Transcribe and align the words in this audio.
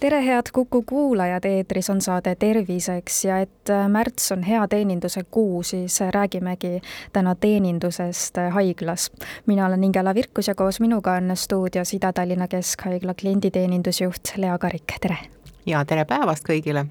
tere, 0.00 0.26
head 0.26 0.42
Kuku 0.52 0.82
kuulajad, 0.82 1.44
eetris 1.44 1.90
on 1.90 2.00
saade 2.00 2.34
Terviseks 2.34 3.24
ja 3.24 3.38
et 3.38 3.70
äh, 3.70 3.88
märts 3.88 4.32
on 4.32 4.42
hea 4.42 4.68
teeninduse 4.68 5.24
kuu, 5.30 5.62
siis 5.62 6.00
räägimegi 6.00 6.80
täna 7.12 7.34
teenindusest 7.34 8.38
äh, 8.38 8.52
haiglas. 8.52 9.10
mina 9.46 9.66
olen 9.66 9.84
Ingela 9.84 10.14
Virkus 10.14 10.48
ja 10.48 10.54
koos 10.54 10.80
minuga 10.80 11.12
on 11.12 11.30
stuudios 11.34 11.94
Ida-Tallinna 11.94 12.48
Keskhaigla 12.48 13.14
klienditeenindusjuht 13.14 14.36
Lea 14.36 14.58
Karik, 14.58 14.92
tere! 15.00 15.18
ja 15.66 15.84
tere 15.84 16.04
päevast 16.04 16.44
kõigile! 16.48 16.86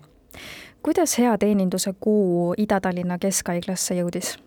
kuidas 0.83 1.17
hea 1.17 1.37
teeninduse 1.37 1.93
kuu 1.99 2.53
Ida-Tallinna 2.57 3.17
Keskhaiglasse 3.17 3.95
jõudis? 3.95 4.37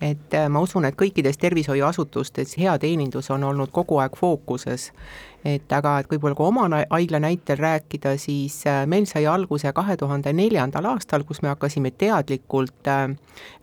Et 0.00 0.34
äh, 0.34 0.48
ma 0.48 0.62
usun, 0.64 0.86
et 0.88 0.96
kõikides 0.96 1.36
tervishoiuasutustes 1.40 2.56
hea 2.58 2.76
teenindus 2.80 3.30
on 3.30 3.44
olnud 3.44 3.72
kogu 3.72 4.00
aeg 4.00 4.16
fookuses. 4.16 4.90
Et 5.44 5.72
aga, 5.72 5.94
et 6.00 6.08
võib-olla 6.08 6.36
kui 6.36 6.44
oma 6.50 6.66
haigla 6.90 7.16
näitel 7.20 7.56
rääkida, 7.60 8.12
siis 8.20 8.58
äh, 8.68 8.82
meil 8.88 9.06
sai 9.08 9.26
alguse 9.28 9.72
kahe 9.76 9.96
tuhande 10.00 10.32
neljandal 10.36 10.88
aastal, 10.92 11.24
kus 11.28 11.40
me 11.42 11.48
hakkasime 11.52 11.92
teadlikult 11.96 12.88
äh, 12.88 13.06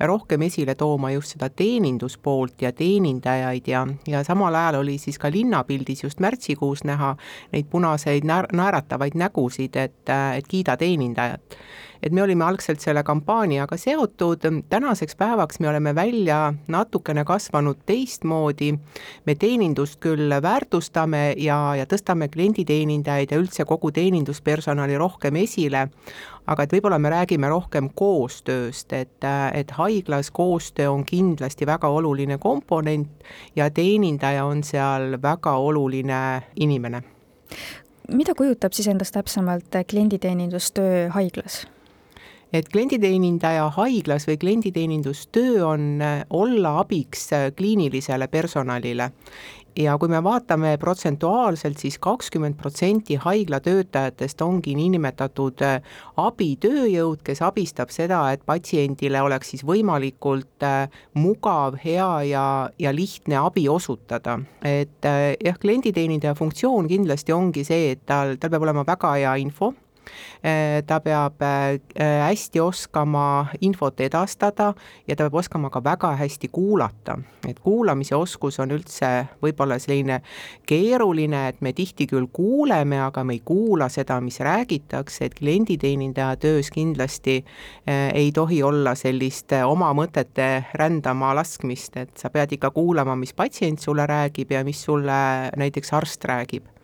rohkem 0.10 0.46
esile 0.46 0.76
tooma 0.76 1.12
just 1.14 1.36
seda 1.36 1.50
teeninduspoolt 1.50 2.66
ja 2.66 2.72
teenindajaid 2.74 3.70
ja, 3.70 3.86
ja 4.08 4.24
samal 4.26 4.56
ajal 4.56 4.82
oli 4.82 4.98
siis 5.02 5.18
ka 5.22 5.32
linnapildis 5.34 6.04
just 6.04 6.22
märtsikuus 6.22 6.86
näha 6.86 7.16
neid 7.54 7.70
punaseid 7.70 8.26
naer-, 8.26 8.50
naeratavaid 8.54 9.18
nägusid, 9.18 9.78
et, 9.78 10.02
et 10.10 10.50
kiida 10.50 10.78
teenindajat 10.78 11.58
et 12.04 12.14
me 12.14 12.24
olime 12.24 12.46
algselt 12.46 12.84
selle 12.84 13.04
kampaaniaga 13.04 13.78
seotud, 13.78 14.46
tänaseks 14.70 15.16
päevaks 15.16 15.60
me 15.60 15.70
oleme 15.70 15.96
välja 15.96 16.54
natukene 16.68 17.24
kasvanud 17.26 17.84
teistmoodi, 17.86 18.74
me 19.26 19.36
teenindust 19.36 20.00
küll 20.04 20.34
väärtustame 20.42 21.34
ja, 21.38 21.76
ja 21.76 21.86
tõstame 21.86 22.30
klienditeenindajaid 22.34 23.32
ja 23.32 23.42
üldse 23.42 23.66
kogu 23.66 23.92
teeninduspersonali 23.92 24.98
rohkem 24.98 25.36
esile, 25.44 25.88
aga 26.48 26.64
et 26.64 26.74
võib-olla 26.74 27.00
me 27.00 27.12
räägime 27.12 27.50
rohkem 27.52 27.90
koostööst, 27.96 28.94
et, 28.94 29.28
et 29.54 29.72
haiglas 29.78 30.32
koostöö 30.32 30.92
on 30.94 31.06
kindlasti 31.06 31.68
väga 31.68 31.90
oluline 31.92 32.38
komponent 32.38 33.28
ja 33.56 33.70
teenindaja 33.70 34.46
on 34.46 34.64
seal 34.64 35.18
väga 35.22 35.58
oluline 35.58 36.22
inimene. 36.56 37.04
Mida 38.08 38.36
kujutab 38.38 38.72
siis 38.72 38.88
endast 38.88 39.18
täpsemalt 39.18 39.76
klienditeenindustöö 39.90 41.10
haiglas? 41.12 41.66
Et 42.54 42.70
klienditeenindaja 42.72 43.68
haiglas 43.76 44.28
või 44.28 44.38
klienditeenindustöö 44.40 45.66
on 45.68 46.02
äh, 46.02 46.24
olla 46.30 46.80
abiks 46.80 47.32
äh, 47.34 47.52
kliinilisele 47.56 48.28
personalile 48.28 49.12
ja 49.78 49.94
kui 50.00 50.10
me 50.10 50.22
vaatame 50.24 50.72
protsentuaalselt 50.82 51.78
siis, 51.78 51.98
siis 51.98 52.02
kakskümmend 52.02 52.56
protsenti 52.58 53.16
haigla 53.22 53.60
töötajatest 53.60 54.42
ongi 54.42 54.74
niinimetatud 54.80 55.62
äh, 55.62 55.82
abitööjõud, 56.24 57.22
kes 57.24 57.44
abistab 57.46 57.92
seda, 57.94 58.24
et 58.32 58.46
patsiendile 58.46 59.22
oleks 59.22 59.52
siis 59.54 59.66
võimalikult 59.68 60.66
mugav, 61.20 61.78
hea 61.84 62.12
ja, 62.32 62.46
ja 62.80 62.94
lihtne 62.96 63.38
abi 63.44 63.68
osutada. 63.70 64.40
et 64.64 65.06
jah, 65.46 65.60
klienditeenindaja 65.60 66.34
funktsioon 66.36 66.88
kindlasti 66.88 67.34
ongi 67.34 67.64
see, 67.68 67.92
et 67.92 68.06
tal, 68.06 68.38
tal 68.40 68.50
peab 68.50 68.66
olema 68.66 68.86
väga 68.88 69.14
hea 69.20 69.36
info 69.44 69.74
ta 70.88 71.00
peab 71.04 71.42
äh, 71.42 71.80
hästi 72.28 72.60
oskama 72.62 73.48
infot 73.62 74.00
edastada 74.00 74.74
ja 75.08 75.16
ta 75.16 75.26
peab 75.26 75.40
oskama 75.42 75.70
ka 75.70 75.82
väga 75.84 76.14
hästi 76.20 76.50
kuulata, 76.54 77.18
et 77.48 77.60
kuulamise 77.64 78.16
oskus 78.16 78.60
on 78.60 78.72
üldse 78.76 79.10
võib-olla 79.44 79.80
selline 79.82 80.22
keeruline, 80.68 81.48
et 81.50 81.62
me 81.62 81.74
tihti 81.74 82.08
küll 82.08 82.30
kuuleme, 82.34 83.00
aga 83.02 83.24
me 83.24 83.38
ei 83.38 83.42
kuula 83.46 83.90
seda, 83.90 84.20
mis 84.22 84.40
räägitakse, 84.44 85.26
et 85.26 85.38
klienditeenindaja 85.40 86.38
töös 86.42 86.72
kindlasti 86.74 87.40
äh, 87.42 88.10
ei 88.14 88.32
tohi 88.32 88.62
olla 88.64 88.96
sellist 88.96 89.54
oma 89.66 89.92
mõtete 89.98 90.68
rändama 90.78 91.34
laskmist, 91.38 91.98
et 91.98 92.16
sa 92.18 92.32
pead 92.34 92.58
ikka 92.58 92.72
kuulama, 92.76 93.16
mis 93.20 93.34
patsient 93.34 93.82
sulle 93.84 94.08
räägib 94.08 94.52
ja 94.52 94.64
mis 94.68 94.84
sulle 94.84 95.52
näiteks 95.58 95.94
arst 95.98 96.26
räägib 96.28 96.77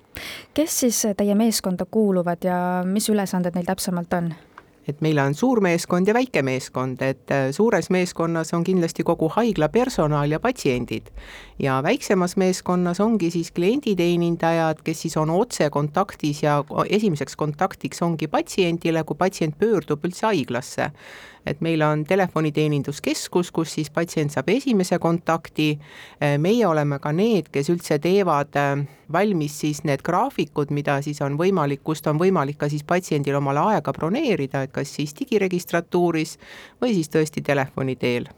kes 0.53 0.79
siis 0.85 1.03
teie 1.17 1.35
meeskonda 1.35 1.85
kuuluvad 1.85 2.43
ja 2.43 2.57
mis 2.85 3.09
ülesanded 3.09 3.55
neil 3.55 3.69
täpsemalt 3.69 4.13
on? 4.13 4.33
et 4.87 5.01
meil 5.01 5.19
on 5.21 5.35
suur 5.35 5.61
meeskond 5.63 6.07
ja 6.07 6.15
väike 6.15 6.43
meeskond, 6.43 7.01
et 7.05 7.31
äh, 7.31 7.49
suures 7.55 7.89
meeskonnas 7.93 8.53
on 8.55 8.65
kindlasti 8.67 9.05
kogu 9.07 9.29
haigla 9.31 9.69
personal 9.71 10.31
ja 10.31 10.39
patsiendid. 10.43 11.09
ja 11.59 11.79
väiksemas 11.83 12.35
meeskonnas 12.37 12.99
ongi 12.99 13.31
siis 13.31 13.51
klienditeenindajad, 13.51 14.81
kes 14.83 15.01
siis 15.01 15.17
on 15.17 15.29
otsekontaktis 15.29 16.43
ja 16.43 16.63
esimeseks 16.89 17.35
kontaktiks 17.35 18.01
ongi 18.01 18.27
patsiendile, 18.27 19.03
kui 19.03 19.15
patsient 19.17 19.57
pöördub 19.59 20.05
üldse 20.05 20.25
haiglasse 20.25 20.91
et 21.45 21.61
meil 21.61 21.81
on 21.83 22.03
telefoniteeninduskeskus, 22.07 23.51
kus 23.51 23.73
siis 23.77 23.89
patsient 23.93 24.31
saab 24.31 24.49
esimese 24.53 24.99
kontakti, 24.99 25.73
meie 26.39 26.67
oleme 26.67 26.99
ka 27.03 27.11
need, 27.15 27.49
kes 27.53 27.69
üldse 27.73 27.99
teevad 28.03 28.55
äh, 28.59 28.85
valmis 29.13 29.59
siis 29.59 29.83
need 29.83 30.03
graafikud, 30.05 30.71
mida 30.71 30.99
siis 31.01 31.21
on 31.21 31.37
võimalik, 31.39 31.83
kust 31.83 32.07
on 32.07 32.19
võimalik 32.21 32.59
ka 32.61 32.69
siis 32.71 32.85
patsiendil 32.87 33.37
omale 33.39 33.63
aega 33.73 33.93
broneerida, 33.95 34.63
et 34.63 34.71
kas 34.73 34.93
siis 34.95 35.15
digiregistratuuris 35.19 36.37
või 36.81 36.95
siis 36.97 37.11
tõesti 37.13 37.43
telefoni 37.45 37.95
teel. 37.99 38.29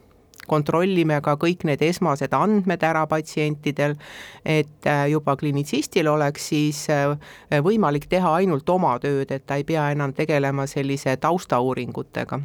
Kontrollime 0.46 1.16
ka 1.26 1.34
kõik 1.42 1.64
need 1.66 1.80
esmased 1.82 2.34
andmed 2.36 2.82
ära 2.86 3.02
patsientidel, 3.10 3.96
et 4.44 4.86
äh, 4.86 5.06
juba 5.10 5.34
klinitsistil 5.36 6.06
oleks 6.12 6.50
siis 6.52 6.84
äh, 6.92 7.16
võimalik 7.62 8.06
teha 8.10 8.36
ainult 8.42 8.68
oma 8.70 8.94
tööd, 9.02 9.32
et 9.32 9.46
ta 9.46 9.58
ei 9.58 9.66
pea 9.66 9.90
enam 9.94 10.14
tegelema 10.14 10.68
sellise 10.70 11.16
taustauuringutega 11.22 12.42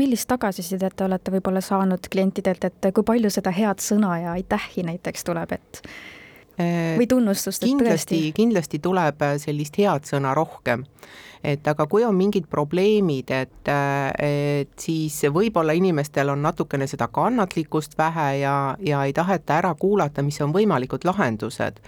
millist 0.00 0.28
tagasisidet 0.30 0.96
te 0.96 1.06
olete 1.06 1.34
võib-olla 1.34 1.62
saanud 1.64 2.08
klientidelt, 2.10 2.64
et 2.64 2.90
kui 2.94 3.06
palju 3.06 3.30
seda 3.32 3.52
head 3.54 3.82
sõna 3.84 4.16
ja 4.22 4.34
aitähi 4.38 4.86
näiteks 4.86 5.26
tuleb, 5.26 5.52
et 5.56 5.82
äh, 6.58 6.94
või 6.98 7.08
tunnustust, 7.10 7.62
et 7.62 7.70
kindlasti, 7.70 8.20
kindlasti 8.36 8.80
tuleb 8.82 9.22
äh, 9.26 9.36
sellist 9.42 9.78
head 9.80 10.08
sõna 10.10 10.34
rohkem. 10.36 10.86
Et 11.44 11.66
aga 11.68 11.86
kui 11.90 12.04
on 12.06 12.16
mingid 12.16 12.46
probleemid, 12.50 13.30
et, 13.36 13.70
et 14.24 14.72
siis 14.80 15.18
võib-olla 15.32 15.76
inimestel 15.76 16.32
on 16.32 16.42
natukene 16.44 16.88
seda 16.88 17.10
kannatlikkust 17.12 17.98
vähe 18.00 18.28
ja, 18.40 18.56
ja 18.80 19.04
ei 19.04 19.12
taheta 19.12 19.58
ära 19.60 19.74
kuulata, 19.78 20.24
mis 20.24 20.40
on 20.40 20.54
võimalikud 20.56 21.04
lahendused. 21.04 21.80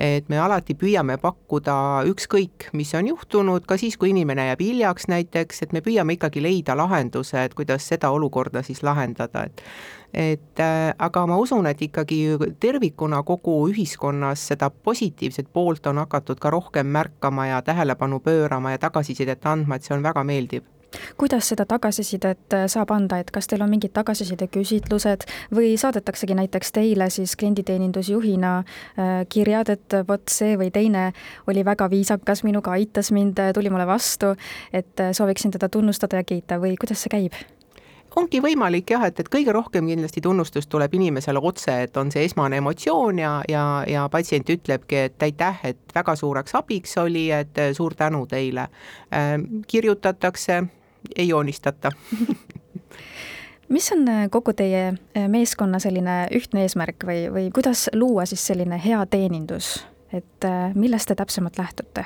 Et 0.00 0.28
me 0.32 0.38
alati 0.40 0.74
püüame 0.78 1.18
pakkuda 1.20 1.74
ükskõik, 2.08 2.70
mis 2.72 2.94
on 2.96 3.12
juhtunud, 3.12 3.66
ka 3.68 3.76
siis, 3.76 3.98
kui 4.00 4.14
inimene 4.14 4.48
jääb 4.48 4.64
hiljaks 4.64 5.10
näiteks, 5.12 5.66
et 5.66 5.76
me 5.76 5.84
püüame 5.84 6.16
ikkagi 6.16 6.42
leida 6.42 6.76
lahenduse, 6.78 7.44
et 7.44 7.54
kuidas 7.58 7.84
seda 7.92 8.10
olukorda 8.16 8.64
siis 8.64 8.80
lahendada, 8.82 9.44
et 9.44 9.66
et 10.12 10.60
aga 10.98 11.24
ma 11.26 11.38
usun, 11.40 11.66
et 11.66 11.80
ikkagi 11.82 12.18
tervikuna 12.60 13.22
kogu 13.24 13.54
ühiskonnas 13.70 14.44
seda 14.52 14.68
positiivset 14.70 15.48
poolt 15.52 15.86
on 15.88 16.02
hakatud 16.02 16.40
ka 16.40 16.52
rohkem 16.52 16.86
märkama 16.92 17.46
ja 17.48 17.62
tähelepanu 17.64 18.20
pöörama 18.20 18.74
ja 18.74 18.78
tagasisidet 19.02 19.46
andma, 19.46 19.76
et 19.76 19.84
see 19.84 19.96
on 19.96 20.02
väga 20.04 20.22
meeldiv 20.24 20.68
kuidas 21.16 21.46
seda 21.48 21.64
tagasisidet 21.64 22.52
äh, 22.52 22.66
saab 22.68 22.90
anda, 22.92 23.16
et 23.16 23.30
kas 23.32 23.46
teil 23.48 23.62
on 23.64 23.70
mingid 23.72 23.94
tagasisideküsitlused 23.96 25.24
või 25.56 25.70
saadetaksegi 25.80 26.36
näiteks 26.36 26.72
teile 26.76 27.06
siis 27.08 27.32
klienditeenindusjuhina 27.40 28.50
äh, 28.58 29.14
kirjad, 29.32 29.72
et 29.72 29.96
vot 30.04 30.28
see 30.28 30.52
või 30.60 30.68
teine 30.68 31.06
oli 31.48 31.64
väga 31.64 31.88
viisakas 31.88 32.44
minuga, 32.44 32.76
aitas 32.76 33.08
mind, 33.08 33.40
tuli 33.56 33.72
mulle 33.72 33.88
vastu, 33.88 34.34
et 34.68 35.00
äh, 35.00 35.16
sooviksin 35.16 35.56
teda 35.56 35.72
tunnustada 35.72 36.20
ja 36.20 36.28
kiita 36.28 36.60
või 36.60 36.76
kuidas 36.76 37.06
see 37.06 37.16
käib? 37.16 37.40
Ongi 38.16 38.40
võimalik 38.44 38.90
jah, 38.94 39.06
et, 39.08 39.20
et 39.20 39.28
kõige 39.32 39.52
rohkem 39.54 39.86
kindlasti 39.88 40.20
tunnustust 40.20 40.68
tuleb 40.72 40.94
inimesele 40.94 41.40
otse, 41.42 41.82
et 41.86 41.96
on 41.96 42.10
see 42.12 42.24
esmane 42.28 42.60
emotsioon 42.62 43.18
ja, 43.18 43.32
ja, 43.48 43.64
ja 43.88 44.08
patsient 44.12 44.50
ütlebki, 44.50 45.06
et 45.08 45.22
aitäh, 45.22 45.60
et 45.72 45.94
väga 45.94 46.16
suureks 46.16 46.54
abiks 46.58 46.96
oli, 47.02 47.30
et 47.30 47.62
suur 47.76 47.94
tänu 47.94 48.26
teile. 48.26 48.68
kirjutatakse 49.66 50.62
ei 51.16 51.28
joonistata 51.28 51.92
mis 53.72 53.92
on 53.92 54.08
äh, 54.08 54.30
kogu 54.30 54.52
teie 54.52 54.86
äh, 54.88 55.28
meeskonna 55.28 55.78
selline 55.82 56.26
ühtne 56.36 56.66
eesmärk 56.66 57.06
või, 57.08 57.26
või 57.32 57.50
kuidas 57.54 57.88
luua 57.96 58.26
siis 58.28 58.44
selline 58.46 58.80
hea 58.84 59.00
teenindus, 59.10 59.74
et 60.12 60.48
äh, 60.48 60.74
millest 60.74 61.08
te 61.08 61.16
täpsemalt 61.18 61.58
lähtute? 61.58 62.04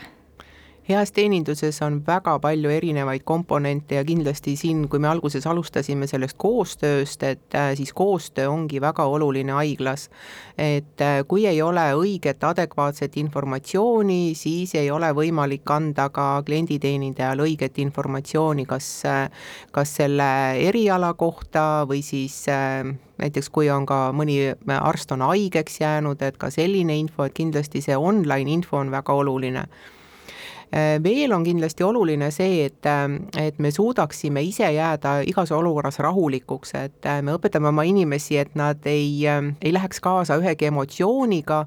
Heas 0.88 1.10
teeninduses 1.12 1.80
on 1.82 1.98
väga 2.06 2.36
palju 2.38 2.70
erinevaid 2.70 3.24
komponente 3.26 3.96
ja 3.98 4.04
kindlasti 4.06 4.54
siin, 4.56 4.84
kui 4.88 5.00
me 5.02 5.08
alguses 5.10 5.46
alustasime 5.46 6.06
sellest 6.06 6.36
koostööst, 6.38 7.22
et 7.26 7.54
äh, 7.58 7.72
siis 7.74 7.90
koostöö 7.92 8.50
ongi 8.52 8.80
väga 8.80 9.04
oluline 9.04 9.52
haiglas. 9.52 10.08
et 10.58 11.00
äh, 11.00 11.24
kui 11.28 11.46
ei 11.46 11.62
ole 11.62 11.82
õiget 11.94 12.44
adekvaatset 12.46 13.16
informatsiooni, 13.16 14.34
siis 14.34 14.74
ei 14.74 14.90
ole 14.90 15.10
võimalik 15.12 15.70
anda 15.70 16.08
ka 16.08 16.42
klienditeenindajal 16.46 17.42
õiget 17.44 17.78
informatsiooni, 17.82 18.66
kas, 18.66 19.04
äh, 19.04 19.30
kas 19.72 19.96
selle 19.96 20.30
eriala 20.68 21.14
kohta 21.14 21.84
või 21.88 22.02
siis 22.02 22.44
näiteks 23.18 23.50
kui 23.50 23.70
on 23.70 23.86
ka 23.86 24.12
mõni 24.14 24.38
arst 24.78 25.12
on 25.12 25.26
haigeks 25.26 25.80
jäänud, 25.80 26.22
et 26.22 26.38
ka 26.38 26.50
selline 26.50 26.96
info, 26.96 27.26
et 27.26 27.34
kindlasti 27.34 27.82
see 27.82 27.96
online 27.96 28.50
info 28.50 28.78
on 28.78 28.90
väga 28.94 29.12
oluline 29.12 29.66
veel 31.02 31.32
on 31.32 31.44
kindlasti 31.44 31.84
oluline 31.86 32.30
see, 32.34 32.64
et, 32.66 32.86
äh, 32.86 33.06
et 33.46 33.58
me 33.58 33.70
suudaksime 33.70 34.42
ise 34.42 34.68
jääda 34.72 35.20
igas 35.26 35.52
olukorras 35.52 35.98
rahulikuks, 36.02 36.74
et 36.74 37.06
äh, 37.06 37.22
me 37.22 37.36
õpetame 37.36 37.70
oma 37.70 37.86
inimesi, 37.86 38.38
et 38.38 38.54
nad 38.58 38.86
ei, 38.86 39.24
ei 39.26 39.72
läheks 39.72 40.00
kaasa 40.04 40.38
ühegi 40.40 40.68
emotsiooniga, 40.70 41.64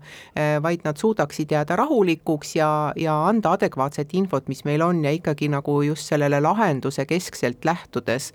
vaid 0.62 0.86
nad 0.86 0.98
suudaksid 1.00 1.51
jääda 1.51 1.75
rahulikuks 1.80 2.56
ja, 2.56 2.69
ja 3.00 3.16
anda 3.28 3.54
adekvaatset 3.57 4.13
infot, 4.13 4.48
mis 4.51 4.63
meil 4.68 4.84
on 4.86 5.04
ja 5.06 5.13
ikkagi 5.16 5.50
nagu 5.52 5.81
just 5.86 6.10
sellele 6.10 6.42
lahenduse 6.44 7.06
keskselt 7.10 7.66
lähtudes 7.66 8.34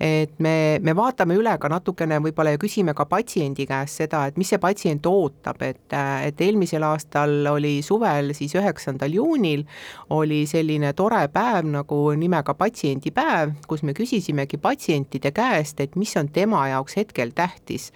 et 0.00 0.34
me, 0.38 0.78
me 0.82 0.94
vaatame 0.96 1.36
üle 1.38 1.54
ka 1.60 1.70
natukene 1.72 2.18
võib-olla 2.24 2.54
ja 2.54 2.60
küsime 2.60 2.94
ka 2.96 3.06
patsiendi 3.08 3.66
käest 3.68 4.02
seda, 4.02 4.26
et 4.28 4.38
mis 4.40 4.50
see 4.52 4.60
patsient 4.62 5.06
ootab, 5.06 5.62
et, 5.66 5.96
et 6.24 6.44
eelmisel 6.44 6.84
aastal 6.88 7.48
oli 7.52 7.78
suvel 7.82 8.34
siis 8.36 8.54
üheksandal 8.58 9.14
juunil 9.14 9.64
oli 10.14 10.44
selline 10.50 10.92
tore 10.98 11.24
päev 11.32 11.68
nagu 11.70 12.02
nimega 12.18 12.54
patsiendipäev, 12.58 13.56
kus 13.68 13.82
me 13.82 13.96
küsisimegi 13.96 14.60
patsientide 14.60 15.32
käest, 15.34 15.80
et 15.80 15.96
mis 15.96 16.14
on 16.20 16.28
tema 16.32 16.66
jaoks 16.72 16.98
hetkel 17.00 17.34
tähtis 17.36 17.92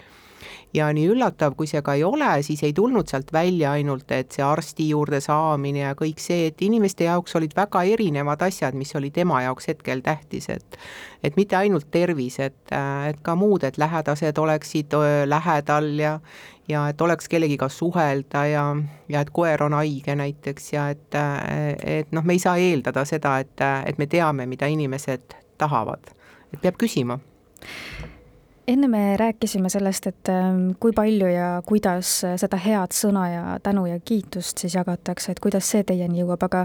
ja 0.75 0.89
nii 0.93 1.09
üllatav, 1.15 1.57
kui 1.59 1.69
see 1.71 1.83
ka 1.85 1.97
ei 1.99 2.05
ole, 2.05 2.31
siis 2.43 2.63
ei 2.67 2.73
tulnud 2.77 3.11
sealt 3.11 3.33
välja 3.33 3.73
ainult, 3.77 4.11
et 4.13 4.33
see 4.33 4.45
arsti 4.47 4.89
juurde 4.93 5.21
saamine 5.25 5.85
ja 5.85 5.95
kõik 5.99 6.23
see, 6.23 6.49
et 6.51 6.63
inimeste 6.63 7.09
jaoks 7.09 7.37
olid 7.39 7.57
väga 7.57 7.85
erinevad 7.95 8.43
asjad, 8.49 8.77
mis 8.79 8.95
oli 8.99 9.11
tema 9.11 9.43
jaoks 9.47 9.69
hetkel 9.73 10.05
tähtis, 10.05 10.49
et 10.53 10.79
et 11.23 11.37
mitte 11.39 11.55
ainult 11.57 11.87
tervis, 11.91 12.41
et, 12.43 12.73
et 13.09 13.21
ka 13.23 13.37
muud, 13.39 13.63
et 13.63 13.79
lähedased 13.79 14.39
oleksid 14.39 14.97
lähedal 15.27 15.93
ja 16.01 16.17
ja 16.69 16.89
et 16.89 17.01
oleks 17.01 17.29
kellegiga 17.29 17.69
suhelda 17.69 18.47
ja, 18.47 18.65
ja 19.09 19.21
et 19.21 19.31
koer 19.35 19.63
on 19.67 19.75
haige 19.77 20.15
näiteks 20.17 20.73
ja 20.73 20.89
et, 20.95 21.19
et 21.85 22.13
noh, 22.13 22.25
me 22.25 22.37
ei 22.39 22.43
saa 22.43 22.57
eeldada 22.57 23.05
seda, 23.09 23.39
et, 23.43 23.65
et 23.87 23.99
me 23.99 24.07
teame, 24.07 24.47
mida 24.47 24.71
inimesed 24.71 25.37
tahavad, 25.59 26.15
et 26.53 26.61
peab 26.63 26.79
küsima 26.81 27.19
enne 28.73 28.89
me 28.89 29.17
rääkisime 29.21 29.69
sellest, 29.73 30.07
et 30.07 30.29
ähm, 30.33 30.73
kui 30.81 30.93
palju 30.97 31.29
ja 31.31 31.49
kuidas 31.67 32.21
seda 32.41 32.59
head 32.61 32.95
sõna 32.97 33.25
ja 33.29 33.43
tänu 33.63 33.87
ja 33.91 33.99
kiitust 34.01 34.63
siis 34.63 34.77
jagatakse, 34.79 35.33
et 35.33 35.41
kuidas 35.43 35.69
see 35.69 35.85
teieni 35.87 36.23
jõuab, 36.23 36.47
aga 36.49 36.65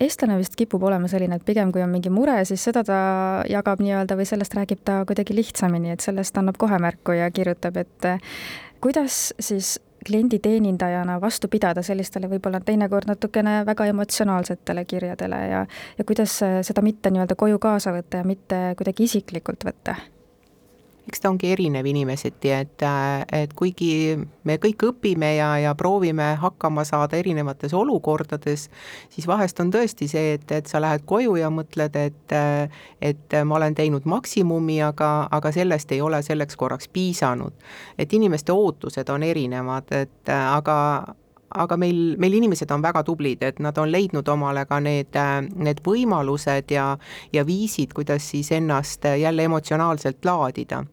eestlane 0.00 0.38
vist 0.40 0.56
kipub 0.56 0.82
olema 0.88 1.10
selline, 1.12 1.36
et 1.36 1.44
pigem 1.44 1.72
kui 1.74 1.82
on 1.84 1.92
mingi 1.92 2.12
mure, 2.12 2.38
siis 2.48 2.64
seda 2.64 2.84
ta 2.86 3.00
jagab 3.50 3.82
nii-öelda 3.84 4.16
või 4.16 4.28
sellest 4.28 4.56
räägib 4.56 4.80
ta 4.84 5.02
kuidagi 5.08 5.36
lihtsamini, 5.36 5.92
et 5.94 6.04
sellest 6.04 6.40
annab 6.40 6.58
kohe 6.60 6.80
märku 6.80 7.16
ja 7.18 7.28
kirjutab, 7.34 7.76
et 7.82 8.08
äh, 8.08 8.22
kuidas 8.80 9.30
siis 9.40 9.78
klienditeenindajana 10.06 11.18
vastu 11.20 11.50
pidada 11.52 11.82
sellistele 11.84 12.30
võib-olla 12.30 12.62
teinekord 12.64 13.10
natukene 13.10 13.58
väga 13.68 13.90
emotsionaalsetele 13.92 14.86
kirjadele 14.88 15.40
ja 15.50 15.66
ja 15.98 16.06
kuidas 16.08 16.38
seda 16.40 16.82
mitte 16.82 17.12
nii-öelda 17.12 17.36
koju 17.36 17.60
kaasa 17.60 17.92
võtta 17.92 18.22
ja 18.22 18.24
mitte 18.24 18.62
kuidagi 18.80 19.04
isiklikult 19.10 19.68
võtta 19.68 19.98
eks 21.08 21.20
ta 21.20 21.30
ongi 21.30 21.50
erinev 21.52 21.86
inimeseti, 21.86 22.50
et, 22.54 22.84
et 23.32 23.52
kuigi 23.56 24.18
me 24.44 24.56
kõik 24.62 24.84
õpime 24.90 25.32
ja, 25.36 25.50
ja 25.62 25.74
proovime 25.78 26.34
hakkama 26.40 26.84
saada 26.88 27.18
erinevates 27.18 27.74
olukordades, 27.76 28.68
siis 29.10 29.28
vahest 29.30 29.60
on 29.60 29.72
tõesti 29.74 30.08
see, 30.10 30.34
et, 30.38 30.46
et 30.52 30.70
sa 30.70 30.82
lähed 30.82 31.06
koju 31.08 31.36
ja 31.40 31.50
mõtled, 31.52 31.96
et 31.96 32.36
et 33.00 33.34
ma 33.44 33.56
olen 33.56 33.74
teinud 33.74 34.04
maksimumi, 34.04 34.80
aga, 34.84 35.28
aga 35.32 35.52
sellest 35.52 35.92
ei 35.92 36.00
ole 36.00 36.22
selleks 36.22 36.56
korraks 36.56 36.88
piisanud. 36.88 37.52
et 37.98 38.12
inimeste 38.12 38.52
ootused 38.52 39.08
on 39.08 39.22
erinevad, 39.22 39.92
et 39.92 40.28
aga, 40.28 40.76
aga 41.54 41.76
meil, 41.76 42.16
meil 42.20 42.36
inimesed 42.38 42.70
on 42.70 42.82
väga 42.82 43.02
tublid, 43.06 43.42
et 43.42 43.58
nad 43.58 43.78
on 43.78 43.90
leidnud 43.90 44.28
omale 44.28 44.64
ka 44.70 44.80
need, 44.82 45.16
need 45.56 45.80
võimalused 45.86 46.70
ja, 46.74 46.92
ja 47.32 47.46
viisid, 47.46 47.94
kuidas 47.96 48.28
siis 48.30 48.52
ennast 48.54 49.08
jälle 49.18 49.48
emotsionaalselt 49.48 50.24
laadida. 50.24 50.84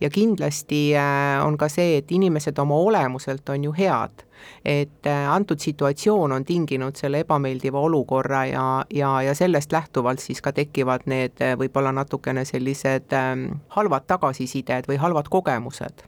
ja 0.00 0.10
kindlasti 0.10 0.96
äh, 0.96 1.46
on 1.46 1.58
ka 1.58 1.68
see, 1.68 1.98
et 1.98 2.12
inimesed 2.12 2.58
oma 2.58 2.74
olemuselt 2.74 3.48
on 3.48 3.64
ju 3.64 3.72
head 3.76 4.24
et 4.64 5.06
äh, 5.06 5.32
antud 5.32 5.60
situatsioon 5.60 6.32
on 6.32 6.44
tinginud 6.44 6.96
selle 6.96 7.20
ebameeldiva 7.24 7.80
olukorra 7.80 8.44
ja, 8.46 8.84
ja, 8.94 9.22
ja 9.22 9.34
sellest 9.34 9.72
lähtuvalt 9.72 10.20
siis 10.20 10.40
ka 10.40 10.52
tekivad 10.56 11.04
need 11.04 11.42
äh, 11.44 11.56
võib-olla 11.60 11.92
natukene 11.92 12.44
sellised 12.48 13.12
ähm, 13.12 13.46
halvad 13.76 14.08
tagasisided 14.08 14.88
või 14.88 14.96
halvad 15.00 15.28
kogemused 15.28 16.06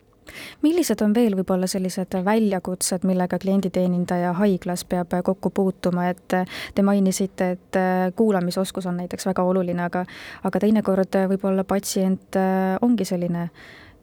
millised 0.63 1.03
on 1.05 1.15
veel 1.15 1.37
võib-olla 1.37 1.67
sellised 1.71 2.17
väljakutsed, 2.25 3.07
millega 3.09 3.39
klienditeenindaja 3.43 4.33
haiglas 4.39 4.85
peab 4.85 5.15
kokku 5.25 5.51
puutuma, 5.51 6.09
et 6.13 6.37
te 6.75 6.83
mainisite, 6.83 7.51
et 7.57 7.81
kuulamisoskus 8.17 8.87
on 8.87 9.01
näiteks 9.03 9.27
väga 9.31 9.43
oluline, 9.43 9.85
aga 9.85 10.05
aga 10.45 10.61
teinekord 10.63 11.23
võib-olla 11.33 11.65
patsient 11.65 12.39
ongi 12.83 13.05
selline 13.09 13.49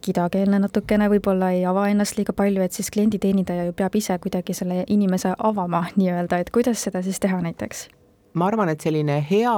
kidakeelne 0.00 0.60
natukene, 0.64 1.08
võib-olla 1.12 1.52
ei 1.56 1.64
ava 1.68 1.86
ennast 1.92 2.16
liiga 2.18 2.34
palju, 2.36 2.64
et 2.64 2.76
siis 2.76 2.90
klienditeenindaja 2.94 3.68
ju 3.68 3.76
peab 3.76 3.96
ise 4.00 4.16
kuidagi 4.18 4.56
selle 4.56 4.84
inimese 4.88 5.34
avama 5.38 5.86
nii-öelda, 6.00 6.40
et 6.40 6.52
kuidas 6.54 6.82
seda 6.88 7.04
siis 7.06 7.20
teha 7.20 7.40
näiteks? 7.44 7.88
Ma 8.32 8.46
arvan, 8.46 8.70
et 8.70 8.80
selline 8.80 9.16
hea, 9.30 9.54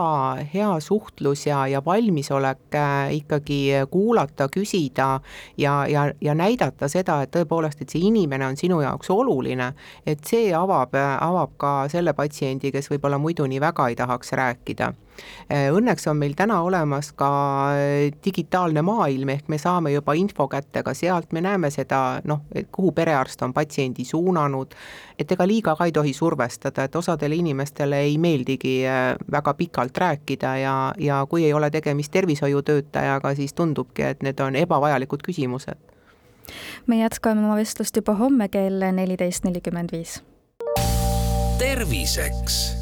hea 0.55 0.71
suhtlus 0.81 1.47
ja, 1.47 1.67
ja 1.69 1.83
valmisolek 1.85 2.77
äh, 2.79 3.15
ikkagi 3.19 3.61
kuulata, 3.91 4.49
küsida 4.49 5.21
ja, 5.59 5.75
ja, 5.89 6.07
ja 6.21 6.35
näidata 6.35 6.89
seda, 6.89 7.21
et 7.23 7.33
tõepoolest, 7.35 7.85
et 7.85 7.93
see 7.93 8.07
inimene 8.09 8.47
on 8.49 8.57
sinu 8.57 8.81
jaoks 8.85 9.13
oluline, 9.13 9.73
et 10.07 10.25
see 10.29 10.53
avab, 10.57 10.97
avab 10.97 11.57
ka 11.61 11.73
selle 11.93 12.17
patsiendi, 12.17 12.73
kes 12.73 12.91
võib-olla 12.93 13.21
muidu 13.21 13.47
nii 13.47 13.61
väga 13.61 13.89
ei 13.93 13.99
tahaks 13.99 14.33
rääkida. 14.41 14.93
Äh, 14.93 15.12
õnneks 15.53 16.07
on 16.11 16.17
meil 16.17 16.35
täna 16.37 16.61
olemas 16.63 17.13
ka 17.17 17.29
äh, 17.75 18.13
digitaalne 18.25 18.83
maailm, 18.83 19.29
ehk 19.29 19.49
me 19.53 19.59
saame 19.59 19.93
juba 19.93 20.15
info 20.19 20.49
kätte 20.49 20.83
ka 20.83 20.95
sealt, 20.95 21.33
me 21.33 21.43
näeme 21.45 21.71
seda 21.71 22.21
noh, 22.25 22.45
et 22.55 22.69
kuhu 22.73 22.93
perearst 22.97 23.43
on 23.43 23.53
patsiendi 23.53 24.05
suunanud, 24.05 24.75
et 25.19 25.33
ega 25.33 25.47
liiga 25.47 25.77
ka 25.77 25.89
ei 25.89 25.93
tohi 25.93 26.13
survestada, 26.17 26.85
et 26.85 26.97
osadele 26.97 27.37
inimestele 27.37 28.01
ei 28.07 28.19
meeldigi 28.19 28.81
äh, 28.89 29.15
väga 29.31 29.55
pikalt 29.55 29.99
rääkida 29.99 30.57
ja, 30.63 30.77
ja 30.99 31.23
kui 31.29 31.45
ei 31.45 31.53
ole 31.53 31.71
tegemist 31.71 32.13
tervishoiutöötajaga, 32.13 33.35
siis 33.35 33.55
tundubki, 33.55 34.03
et 34.03 34.23
need 34.23 34.41
on 34.41 34.57
ebavajalikud 34.57 35.25
küsimused. 35.27 35.79
me 36.87 36.99
jätkame 36.99 37.45
oma 37.45 37.57
vestlust 37.57 37.97
juba 37.97 38.15
homme 38.15 38.49
kell 38.49 38.83
neliteist 38.93 39.45
nelikümmend 39.45 39.93
viis. 39.93 40.23
terviseks 41.59 42.82